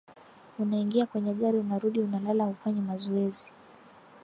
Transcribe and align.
unaingia 0.59 1.05
kwenye 1.05 1.33
gari 1.33 1.57
unarudi 1.57 1.99
una 1.99 2.19
lala 2.19 2.43
hufanyi 2.45 2.81
mazoezi 2.81 3.53